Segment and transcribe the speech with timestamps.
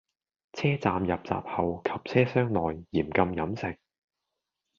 [0.53, 3.77] 車站入閘後及車廂內，嚴禁飲食